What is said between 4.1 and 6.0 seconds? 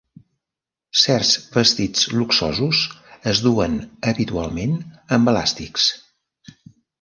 habitualment amb elàstics.